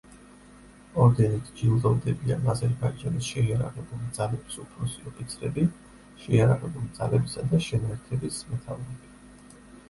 ორდენით 1.01 1.49
ჯილდოვდებიან 1.57 2.47
აზერბაიჯანის 2.53 3.27
შეიარაღებული 3.33 4.09
ძალების 4.15 4.55
უფროსი 4.63 5.05
ოფიცრები, 5.13 5.67
შეიარაღებული 6.25 6.91
ძალებისა 6.97 7.47
და 7.53 7.61
შენაერთების 7.69 8.41
მეთაურები. 8.51 9.15